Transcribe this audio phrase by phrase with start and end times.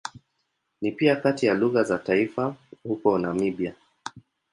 [0.81, 3.75] Ni pia kati ya lugha za taifa huko Namibia.